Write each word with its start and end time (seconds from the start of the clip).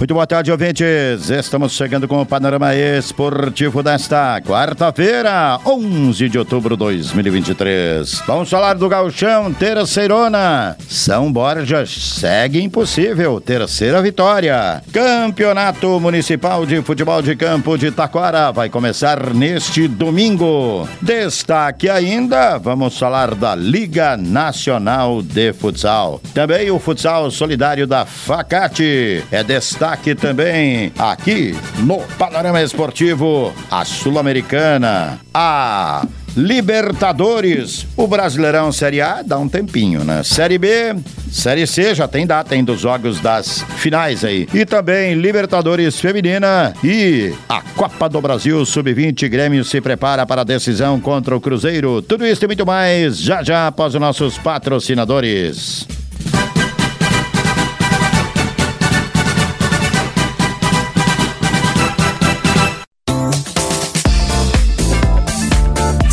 Muito 0.00 0.14
boa 0.14 0.26
tarde, 0.26 0.50
ouvintes. 0.50 1.28
Estamos 1.28 1.72
chegando 1.72 2.08
com 2.08 2.22
o 2.22 2.24
panorama 2.24 2.74
esportivo 2.74 3.82
desta 3.82 4.40
quarta-feira, 4.40 5.60
11 5.62 6.26
de 6.26 6.38
outubro 6.38 6.74
de 6.74 6.78
2023. 6.78 8.22
Vamos 8.26 8.48
falar 8.48 8.78
do 8.78 8.88
Gauchão, 8.88 9.52
terceirona. 9.52 10.74
São 10.88 11.30
Borjas 11.30 11.90
segue 11.90 12.62
impossível, 12.62 13.42
terceira 13.42 14.00
vitória. 14.00 14.82
Campeonato 14.90 16.00
Municipal 16.00 16.64
de 16.64 16.80
Futebol 16.80 17.20
de 17.20 17.36
Campo 17.36 17.76
de 17.76 17.90
Taquara 17.90 18.50
vai 18.52 18.70
começar 18.70 19.34
neste 19.34 19.86
domingo. 19.86 20.88
Destaque 21.02 21.90
ainda, 21.90 22.56
vamos 22.56 22.98
falar 22.98 23.34
da 23.34 23.54
Liga 23.54 24.16
Nacional 24.16 25.20
de 25.20 25.52
Futsal. 25.52 26.22
Também 26.32 26.70
o 26.70 26.78
futsal 26.78 27.30
solidário 27.30 27.86
da 27.86 28.06
Facate. 28.06 29.22
É 29.30 29.44
destaque 29.44 29.89
destaque 29.90 30.14
também 30.14 30.92
aqui 30.98 31.56
no 31.78 31.98
Panorama 32.16 32.62
Esportivo, 32.62 33.52
a 33.70 33.84
Sul-Americana, 33.84 35.18
a 35.34 36.06
Libertadores, 36.36 37.86
o 37.96 38.06
Brasileirão 38.06 38.70
Série 38.70 39.00
A 39.00 39.20
dá 39.22 39.36
um 39.36 39.48
tempinho, 39.48 40.04
né? 40.04 40.22
Série 40.22 40.58
B, 40.58 40.94
Série 41.28 41.66
C 41.66 41.92
já 41.92 42.06
tem 42.06 42.24
data 42.24 42.54
ainda 42.54 42.70
dos 42.72 42.80
jogos 42.80 43.18
das 43.20 43.64
finais 43.78 44.24
aí. 44.24 44.46
E 44.54 44.64
também 44.64 45.14
Libertadores 45.14 45.98
Feminina 45.98 46.72
e 46.84 47.34
a 47.48 47.60
Copa 47.60 48.08
do 48.08 48.20
Brasil 48.20 48.64
Sub-20. 48.64 49.28
Grêmio 49.28 49.64
se 49.64 49.80
prepara 49.80 50.24
para 50.24 50.42
a 50.42 50.44
decisão 50.44 51.00
contra 51.00 51.36
o 51.36 51.40
Cruzeiro. 51.40 52.00
Tudo 52.00 52.24
isso 52.24 52.44
e 52.44 52.46
muito 52.46 52.64
mais 52.64 53.18
já 53.18 53.42
já 53.42 53.66
após 53.66 53.94
os 53.94 54.00
nossos 54.00 54.38
patrocinadores. 54.38 55.88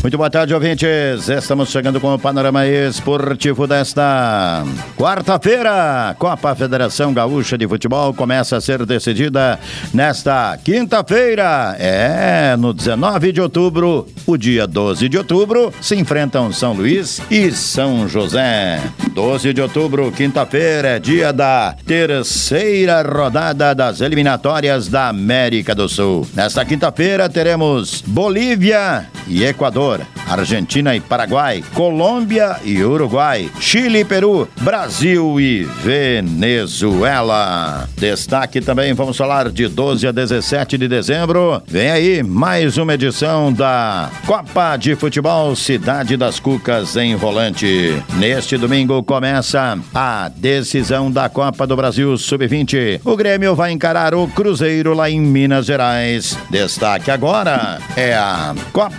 Muito 0.00 0.16
boa 0.16 0.30
tarde, 0.30 0.54
ouvintes. 0.54 1.28
Estamos 1.28 1.70
chegando 1.70 2.00
com 2.00 2.14
o 2.14 2.18
panorama 2.18 2.64
esportivo 2.64 3.66
desta 3.66 4.64
quarta-feira. 4.96 6.14
Copa 6.16 6.54
Federação 6.54 7.12
Gaúcha 7.12 7.58
de 7.58 7.66
Futebol 7.66 8.14
começa 8.14 8.56
a 8.56 8.60
ser 8.60 8.86
decidida 8.86 9.58
nesta 9.92 10.56
quinta-feira. 10.62 11.76
É, 11.80 12.56
no 12.56 12.72
19 12.72 13.32
de 13.32 13.40
outubro, 13.40 14.06
o 14.24 14.36
dia 14.36 14.68
12 14.68 15.08
de 15.08 15.18
outubro, 15.18 15.72
se 15.80 15.96
enfrentam 15.96 16.52
São 16.52 16.74
Luís 16.74 17.20
e 17.28 17.50
São 17.50 18.08
José. 18.08 18.80
12 19.12 19.52
de 19.52 19.60
outubro, 19.60 20.12
quinta-feira, 20.12 20.90
é 20.90 20.98
dia 21.00 21.32
da 21.32 21.74
terceira 21.84 23.02
rodada 23.02 23.74
das 23.74 24.00
eliminatórias 24.00 24.86
da 24.86 25.08
América 25.08 25.74
do 25.74 25.88
Sul. 25.88 26.24
Nesta 26.34 26.64
quinta-feira 26.64 27.28
teremos 27.28 28.00
Bolívia 28.06 29.08
e 29.28 29.44
Equador. 29.44 30.00
Argentina 30.28 30.94
e 30.94 31.00
Paraguai, 31.00 31.64
Colômbia 31.74 32.56
e 32.62 32.82
Uruguai, 32.82 33.50
Chile 33.60 34.00
e 34.00 34.04
Peru, 34.04 34.48
Brasil 34.60 35.40
e 35.40 35.64
Venezuela. 35.82 37.88
Destaque 37.96 38.60
também, 38.60 38.92
vamos 38.92 39.16
falar 39.16 39.50
de 39.50 39.68
12 39.68 40.06
a 40.06 40.12
17 40.12 40.76
de 40.76 40.86
dezembro. 40.86 41.62
Vem 41.66 41.90
aí 41.90 42.22
mais 42.22 42.76
uma 42.76 42.94
edição 42.94 43.52
da 43.52 44.10
Copa 44.26 44.76
de 44.76 44.94
Futebol 44.94 45.56
Cidade 45.56 46.16
das 46.16 46.38
Cucas 46.38 46.94
em 46.96 47.16
Volante. 47.16 48.02
Neste 48.14 48.58
domingo 48.58 49.02
começa 49.02 49.78
a 49.94 50.28
decisão 50.28 51.10
da 51.10 51.28
Copa 51.28 51.66
do 51.66 51.76
Brasil 51.76 52.16
Sub-20. 52.18 53.00
O 53.04 53.16
Grêmio 53.16 53.54
vai 53.54 53.72
encarar 53.72 54.14
o 54.14 54.28
Cruzeiro 54.28 54.92
lá 54.92 55.08
em 55.08 55.20
Minas 55.20 55.66
Gerais. 55.66 56.36
Destaque 56.50 57.10
agora 57.10 57.78
é 57.96 58.14
a 58.14 58.54
Copa 58.72 58.98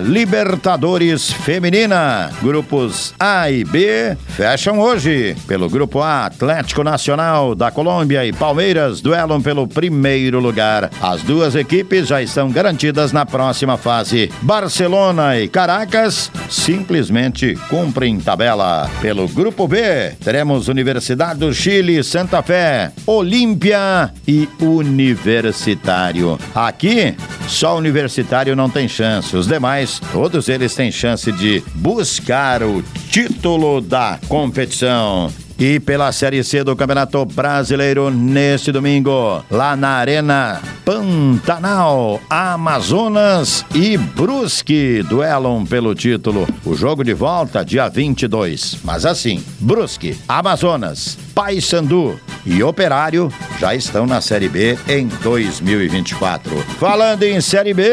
Libertadores 0.00 1.30
Feminina. 1.30 2.30
Grupos 2.40 3.12
A 3.20 3.50
e 3.50 3.64
B 3.64 4.16
fecham 4.28 4.78
hoje. 4.78 5.36
Pelo 5.46 5.68
grupo 5.68 6.00
A, 6.00 6.24
Atlético 6.24 6.82
Nacional 6.82 7.54
da 7.54 7.70
Colômbia 7.70 8.24
e 8.24 8.32
Palmeiras 8.32 9.02
duelam 9.02 9.42
pelo 9.42 9.68
primeiro 9.68 10.40
lugar. 10.40 10.90
As 11.02 11.22
duas 11.22 11.54
equipes 11.54 12.06
já 12.08 12.22
estão 12.22 12.50
garantidas 12.50 13.12
na 13.12 13.26
próxima 13.26 13.76
fase. 13.76 14.32
Barcelona 14.40 15.38
e 15.38 15.48
Caracas 15.48 16.30
simplesmente 16.48 17.54
cumprem 17.68 18.18
tabela. 18.18 18.90
Pelo 19.02 19.28
grupo 19.28 19.68
B, 19.68 20.12
teremos 20.24 20.68
Universidade 20.68 21.40
do 21.40 21.52
Chile, 21.52 22.02
Santa 22.02 22.42
Fé, 22.42 22.90
Olímpia 23.06 24.10
e 24.26 24.48
Universitário. 24.60 26.38
Aqui, 26.54 27.14
só 27.46 27.76
Universitário 27.76 28.56
não 28.56 28.70
tem 28.70 28.88
chance. 28.88 29.41
Os 29.42 29.48
demais 29.48 30.00
Todos 30.12 30.48
eles 30.48 30.72
têm 30.72 30.92
chance 30.92 31.32
de 31.32 31.64
buscar 31.74 32.62
o 32.62 32.80
título 33.10 33.80
da 33.80 34.16
competição. 34.28 35.32
E 35.58 35.80
pela 35.80 36.12
Série 36.12 36.44
C 36.44 36.62
do 36.62 36.76
Campeonato 36.76 37.24
Brasileiro 37.24 38.08
neste 38.08 38.70
domingo, 38.70 39.44
lá 39.50 39.74
na 39.74 39.90
Arena 39.90 40.60
Pantanal, 40.84 42.20
Amazonas 42.30 43.64
e 43.74 43.96
Brusque 43.96 45.02
duelam 45.08 45.64
pelo 45.64 45.92
título. 45.92 46.46
O 46.64 46.74
jogo 46.76 47.02
de 47.02 47.12
volta 47.12 47.64
dia 47.64 47.88
22. 47.88 48.78
Mas 48.84 49.04
assim, 49.04 49.42
Brusque, 49.58 50.16
Amazonas, 50.28 51.18
Paysandu 51.34 52.18
e 52.44 52.62
Operário 52.62 53.32
já 53.58 53.74
estão 53.74 54.06
na 54.06 54.20
Série 54.20 54.48
B 54.48 54.76
em 54.88 55.06
2024. 55.06 56.56
Falando 56.78 57.22
em 57.22 57.40
Série 57.40 57.72
B, 57.72 57.84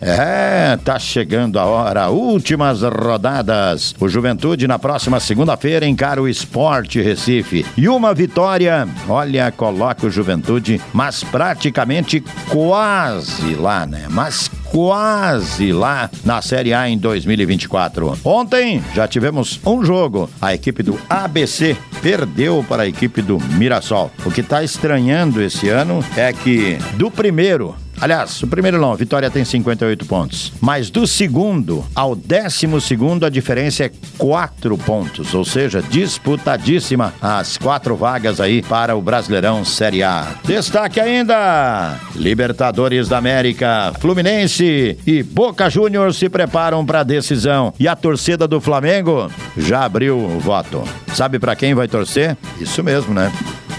é, 0.00 0.78
tá 0.82 0.98
chegando 0.98 1.58
a 1.58 1.64
hora, 1.64 2.08
últimas 2.08 2.82
rodadas. 2.82 3.94
O 4.00 4.08
Juventude 4.08 4.66
na 4.66 4.78
próxima 4.78 5.20
segunda-feira 5.20 5.86
encara 5.86 6.22
o 6.22 6.28
Esporte 6.28 7.00
Recife. 7.00 7.66
E 7.76 7.88
uma 7.88 8.14
vitória, 8.14 8.88
olha, 9.08 9.52
coloca 9.52 10.06
o 10.06 10.10
Juventude, 10.10 10.80
mas 10.92 11.22
praticamente 11.22 12.24
quase 12.48 13.54
lá, 13.54 13.86
né? 13.86 14.06
Mas 14.08 14.50
quase 14.70 15.72
lá 15.72 16.10
na 16.24 16.40
Série 16.40 16.72
A 16.72 16.88
em 16.88 16.96
2024. 16.96 18.18
Ontem 18.24 18.82
já 18.94 19.06
tivemos 19.06 19.60
um 19.66 19.84
jogo. 19.84 20.30
A 20.40 20.54
equipe 20.54 20.82
do 20.82 20.98
ABC 21.08 21.76
perdeu 22.00 22.64
para 22.68 22.84
a 22.84 22.86
equipe 22.86 23.20
do 23.20 23.38
Mirassol. 23.38 24.10
O 24.24 24.30
que 24.30 24.40
está 24.40 24.62
estranhando 24.62 25.42
esse 25.42 25.68
ano 25.68 26.04
é 26.16 26.32
que 26.32 26.78
do 26.94 27.10
primeiro 27.10 27.74
Aliás, 28.00 28.42
o 28.42 28.46
primeiro 28.46 28.80
não, 28.80 28.94
Vitória 28.94 29.30
tem 29.30 29.44
58 29.44 30.06
pontos. 30.06 30.52
Mas 30.60 30.90
do 30.90 31.06
segundo 31.06 31.84
ao 31.94 32.16
décimo 32.16 32.80
segundo, 32.80 33.26
a 33.26 33.30
diferença 33.30 33.84
é 33.84 33.90
4 34.16 34.76
pontos, 34.78 35.34
ou 35.34 35.44
seja, 35.44 35.82
disputadíssima 35.82 37.12
as 37.20 37.58
quatro 37.58 37.96
vagas 37.96 38.40
aí 38.40 38.62
para 38.62 38.96
o 38.96 39.02
Brasileirão 39.02 39.64
Série 39.64 40.02
A. 40.02 40.26
Destaque 40.44 40.98
ainda: 40.98 41.98
Libertadores 42.14 43.08
da 43.08 43.18
América, 43.18 43.92
Fluminense 44.00 44.98
e 45.06 45.22
Boca 45.22 45.68
Juniors 45.68 46.16
se 46.16 46.28
preparam 46.28 46.84
para 46.84 47.00
a 47.00 47.04
decisão. 47.04 47.72
E 47.78 47.86
a 47.86 47.94
torcida 47.94 48.48
do 48.48 48.60
Flamengo 48.60 49.30
já 49.56 49.84
abriu 49.84 50.18
o 50.18 50.40
voto. 50.40 50.82
Sabe 51.14 51.38
para 51.38 51.56
quem 51.56 51.74
vai 51.74 51.88
torcer? 51.88 52.36
Isso 52.60 52.82
mesmo, 52.82 53.12
né? 53.12 53.32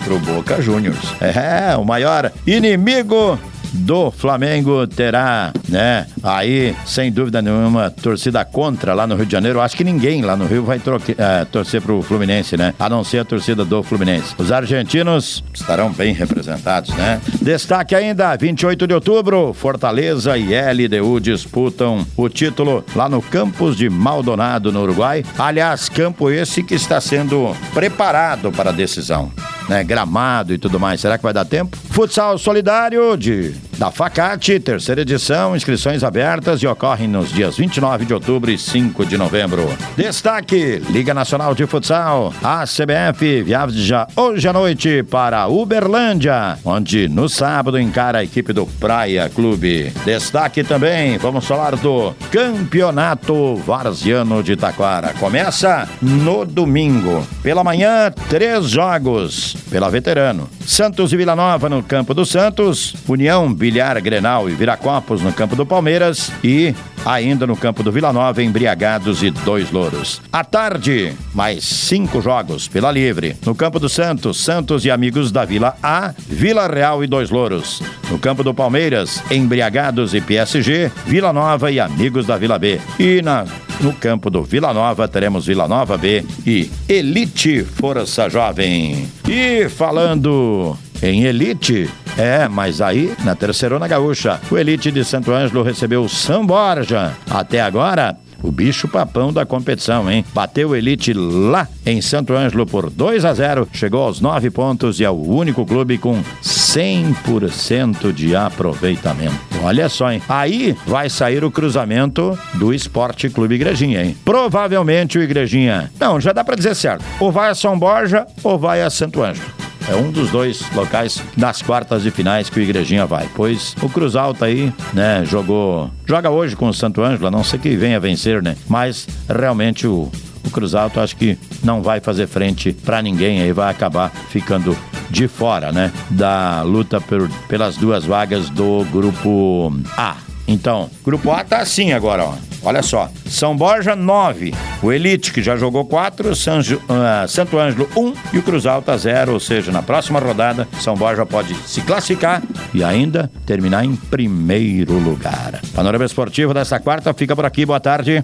Pro 0.04 0.20
Boca 0.20 0.62
Juniors. 0.62 1.14
É, 1.22 1.76
o 1.78 1.86
maior 1.86 2.32
inimigo 2.46 3.40
do 3.72 4.12
Flamengo 4.12 4.86
terá, 4.88 5.52
né? 5.68 6.08
Aí, 6.24 6.76
sem 6.86 7.12
dúvida 7.12 7.42
nenhuma, 7.42 7.90
torcida 7.90 8.44
contra 8.44 8.94
lá 8.94 9.08
no 9.08 9.16
Rio 9.16 9.26
de 9.26 9.32
Janeiro. 9.32 9.62
Acho 9.62 9.76
que 9.76 9.84
ninguém 9.84 10.22
lá 10.22 10.36
no 10.36 10.46
Rio 10.46 10.64
vai 10.64 10.80
troque, 10.80 11.16
é, 11.18 11.46
torcer 11.46 11.82
pro 11.82 12.02
Fluminense, 12.02 12.58
né? 12.58 12.74
A 12.80 12.90
não 12.90 13.04
ser 13.04 13.20
a 13.20 13.26
torcida 13.26 13.64
do 13.64 13.82
Fluminense. 13.84 14.36
Os 14.38 14.52
argentinos 14.52 15.44
estarão 15.54 15.92
bem 15.92 16.14
representados, 16.14 16.96
né? 16.96 17.22
Destaque 17.42 17.96
ainda, 17.96 18.36
28 18.36 18.88
de 18.88 18.94
outubro, 18.94 19.54
Fortaleza 19.54 20.38
e 20.38 20.50
LDU 20.54 21.20
disputam 21.20 22.06
o 22.18 22.30
título 22.30 22.84
lá 22.96 23.08
no 23.08 23.22
campus 23.22 23.76
de 23.76 23.90
Maldonado, 23.90 24.72
no 24.72 24.82
Uruguai. 24.82 25.24
Aliás, 25.38 25.90
campo 25.90 26.30
esse 26.30 26.64
que 26.64 26.76
está 26.76 27.00
sendo 27.00 27.56
preparado 27.74 28.52
para 28.52 28.70
a 28.70 28.74
decisão 28.74 29.32
né? 29.72 29.84
Gramado 29.84 30.54
e 30.54 30.58
tudo 30.58 30.80
mais. 30.80 31.00
Será 31.00 31.18
que 31.18 31.24
vai 31.24 31.34
dar 31.34 31.46
tempo? 31.46 31.78
Futsal 31.92 32.38
Solidário 32.38 33.18
de 33.18 33.54
da 33.82 33.90
Facate, 33.90 34.60
terceira 34.60 35.02
edição, 35.02 35.56
inscrições 35.56 36.04
abertas 36.04 36.62
e 36.62 36.68
ocorrem 36.68 37.08
nos 37.08 37.32
dias 37.32 37.58
29 37.58 38.06
de 38.06 38.14
outubro 38.14 38.52
e 38.52 38.56
5 38.56 39.04
de 39.08 39.18
novembro. 39.18 39.68
Destaque: 39.98 40.80
Liga 40.92 41.16
Nacional 41.16 41.56
de 41.56 41.66
Futsal. 41.66 42.32
A 42.44 42.64
CBF 42.64 43.42
viaja 43.42 44.08
hoje 44.16 44.48
à 44.48 44.54
noite 44.54 45.02
para 45.02 45.48
Uberlândia, 45.48 46.60
onde 46.64 47.10
no 47.10 47.28
sábado 47.28 47.80
encara 47.80 48.20
a 48.20 48.24
equipe 48.24 48.54
do 48.54 48.68
Praia 48.68 49.28
Clube. 49.30 49.92
Destaque 50.06 50.64
também, 50.64 51.18
vamos 51.18 51.48
falar 51.48 51.76
do 51.76 52.14
Campeonato 52.32 53.56
Varziano 53.56 54.44
de 54.44 54.56
Taquara. 54.56 55.16
Começa 55.20 55.90
no 56.00 56.46
domingo. 56.46 57.26
Pela 57.42 57.64
manhã, 57.64 58.14
três 58.30 58.70
jogos 58.70 59.56
pela 59.72 59.90
Veterano. 59.90 60.48
Santos 60.68 61.12
e 61.12 61.18
Vila 61.18 61.36
Nova 61.36 61.68
no 61.68 61.81
campo 61.81 62.13
do 62.13 62.25
Santos, 62.25 62.95
União, 63.07 63.54
Bilhar, 63.54 64.01
Grenal 64.01 64.50
e 64.50 64.54
Viracopos 64.54 65.22
no 65.22 65.33
campo 65.33 65.56
do 65.56 65.66
Palmeiras 65.66 66.31
e 66.44 66.74
ainda 67.06 67.48
no 67.48 67.56
campo 67.56 67.83
do 67.83 67.92
Vila 67.92 68.13
Nova, 68.13 68.44
Embriagados 68.44 69.24
e 69.24 69.31
Dois 69.31 69.72
Louros. 69.72 70.22
À 70.31 70.44
tarde, 70.44 71.13
mais 71.33 71.63
cinco 71.63 72.22
jogos 72.22 72.68
pela 72.68 72.92
Livre. 72.92 73.36
No 73.45 73.56
campo 73.56 73.80
do 73.80 73.89
Santos, 73.89 74.38
Santos 74.38 74.86
e 74.86 74.92
Amigos 74.92 75.31
da 75.31 75.45
Vila 75.45 75.75
A, 75.81 76.13
Vila 76.18 76.68
Real 76.68 77.04
e 77.04 77.07
Dois 77.07 77.30
Louros. 77.30 77.81
No 78.10 78.19
campo 78.19 78.44
do 78.44 78.54
Palmeiras, 78.54 79.24
Embriagados 79.31 80.13
e 80.13 80.22
PSG, 80.22 80.92
Vila 81.06 81.34
Nova 81.34 81.72
e 81.72 81.80
Amigos 81.80 82.25
da 82.25 82.38
Vila 82.38 82.60
B. 82.60 82.80
E 83.00 83.22
na 83.22 83.45
no 83.81 83.94
campo 83.94 84.30
do 84.30 84.44
Vila 84.44 84.74
Nova, 84.74 85.07
teremos 85.07 85.48
Vila 85.48 85.68
Nova 85.68 85.98
B 85.98 86.24
e 86.45 86.69
Elite 86.88 87.63
Força 87.63 88.30
Jovem. 88.30 89.10
E 89.27 89.68
falando 89.69 90.77
em 91.01 91.24
Elite, 91.24 91.89
é, 92.18 92.48
mas 92.48 92.81
aí, 92.81 93.13
na 93.24 93.36
Terceirona 93.36 93.88
Gaúcha, 93.88 94.39
o 94.50 94.57
Elite 94.57 94.92
de 94.92 95.03
Santo 95.03 95.31
Ângelo 95.31 95.63
recebeu 95.63 96.07
São 96.07 96.45
Borja. 96.45 97.13
Até 97.30 97.62
agora, 97.62 98.18
o 98.44 98.51
bicho 98.51 98.88
papão 98.88 99.31
da 99.31 99.45
competição, 99.45 100.09
hein? 100.09 100.25
Bateu 100.33 100.69
o 100.69 100.75
Elite 100.75 101.13
lá 101.13 101.68
em 101.86 102.01
Santo 102.01 102.33
Ângelo 102.33 102.65
por 102.65 102.89
2 102.89 103.25
a 103.25 103.33
0, 103.33 103.68
chegou 103.71 104.03
aos 104.03 104.19
9 104.19 104.50
pontos 104.50 105.00
e 105.00 105.03
é 105.03 105.09
o 105.09 105.13
único 105.13 105.65
clube 105.65 105.98
com 105.98 106.21
100% 106.44 108.12
de 108.12 108.36
aproveitamento. 108.36 109.36
Olha 109.63 109.88
só, 109.89 110.12
hein? 110.12 110.21
Aí 110.27 110.75
vai 110.86 111.09
sair 111.09 111.44
o 111.44 111.51
cruzamento 111.51 112.38
do 112.56 112.74
Esporte 112.74 113.30
Clube 113.30 113.56
Igrejinha, 113.56 114.03
hein? 114.03 114.18
Provavelmente 114.25 115.18
o 115.18 115.24
Igrejinha. 115.24 115.92
Não, 116.00 116.19
já 116.19 116.33
dá 116.33 116.44
para 116.44 116.56
dizer 116.56 116.75
certo. 116.75 117.06
Ou 117.19 117.31
vai 117.31 117.50
a 117.50 117.56
São 117.56 117.77
Borja 117.77 118.25
ou 118.44 118.57
vai 118.57 118.81
a 118.81 118.89
Santo 118.89 119.21
Ângelo. 119.21 119.61
É 119.89 119.95
um 119.95 120.12
dos 120.12 120.30
dois 120.30 120.63
locais 120.74 121.22
das 121.36 121.62
quartas 121.62 122.04
de 122.04 122.12
finais 122.12 122.50
que 122.50 122.60
o 122.60 122.63
Igrejinha 122.63 123.06
vai. 123.06 123.28
Pois 123.36 123.75
o 123.81 123.89
Cruz 123.89 124.16
Alta 124.16 124.45
aí, 124.45 124.74
né, 124.94 125.24
jogou. 125.25 125.92
Joga 126.06 126.30
hoje 126.30 126.56
com 126.56 126.68
o 126.68 126.74
Santo 126.74 127.04
Ângelo, 127.04 127.28
a 127.28 127.31
não 127.31 127.44
sei 127.44 127.60
que 127.60 127.75
venha 127.75 128.00
vencer, 128.00 128.42
né? 128.42 128.56
Mas 128.68 129.07
realmente 129.28 129.88
o, 129.88 130.12
o 130.45 130.50
Cruz 130.51 130.75
Alto 130.75 131.00
acho 131.00 131.16
que 131.16 131.38
não 131.63 131.81
vai 131.81 132.00
fazer 132.00 132.28
frente 132.28 132.72
para 132.74 133.01
ninguém 133.01 133.42
aí, 133.42 133.51
vai 133.51 133.69
acabar 133.72 134.12
ficando 134.30 134.78
de 135.10 135.28
fora, 135.28 135.72
né? 135.72 135.92
Da 136.10 136.62
luta 136.62 137.01
por, 137.01 137.30
pelas 137.48 137.75
duas 137.75 138.06
vagas 138.06 138.50
do 138.50 138.86
grupo 138.86 139.74
A. 139.98 140.16
Então, 140.51 140.89
grupo 141.03 141.31
A 141.31 141.44
tá 141.44 141.59
assim 141.59 141.94
agora, 141.94 142.25
ó. 142.25 142.33
Olha 142.63 142.83
só, 142.83 143.09
São 143.25 143.56
Borja 143.57 143.95
9, 143.95 144.53
o 144.83 144.92
Elite 144.92 145.33
que 145.33 145.42
já 145.42 145.56
jogou 145.56 145.83
4, 145.86 146.36
Sanjo, 146.36 146.77
uh, 146.77 147.27
Santo 147.27 147.57
Ângelo 147.57 147.89
1 147.95 148.00
um, 148.00 148.13
e 148.33 148.38
o 148.38 148.44
Cruz 148.44 148.68
Alta 148.68 148.95
0, 148.95 149.33
ou 149.33 149.39
seja, 149.39 149.71
na 149.71 149.81
próxima 149.81 150.19
rodada 150.19 150.68
São 150.80 150.94
Borja 150.94 151.25
pode 151.25 151.56
se 151.68 151.81
classificar 151.81 152.44
e 152.71 152.83
ainda 152.83 153.31
terminar 153.48 153.83
em 153.83 153.95
primeiro 153.95 154.94
lugar. 155.00 155.59
Panorama 155.74 156.06
Esportivo 156.06 156.53
dessa 156.53 156.80
quarta 156.80 157.13
fica 157.13 157.36
por 157.36 157.45
aqui, 157.45 157.65
boa 157.65 157.80
tarde. 157.80 158.24